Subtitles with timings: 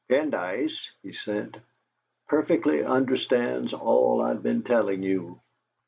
[0.09, 1.61] "Pendyce," he said,
[2.27, 5.39] "perfectly understands all I've been telling you.